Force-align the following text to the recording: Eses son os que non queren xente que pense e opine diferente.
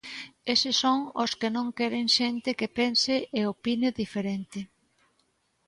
Eses 0.53 0.75
son 0.83 0.99
os 1.23 1.31
que 1.39 1.49
non 1.55 1.67
queren 1.77 2.05
xente 2.17 2.57
que 2.59 2.67
pense 2.79 3.15
e 3.39 3.39
opine 3.53 3.89
diferente. 4.01 4.59